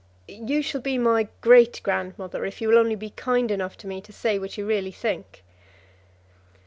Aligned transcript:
"You 0.27 0.63
shall 0.63 0.81
be 0.81 0.97
my 0.97 1.27
great 1.41 1.79
grandmother 1.83 2.43
if 2.43 2.59
you 2.59 2.67
will 2.69 2.79
only 2.79 2.95
be 2.95 3.11
kind 3.11 3.51
enough 3.51 3.77
to 3.77 3.87
me 3.87 4.01
to 4.01 4.11
say 4.11 4.39
what 4.39 4.57
you 4.57 4.65
really 4.65 4.89
think." 4.91 5.43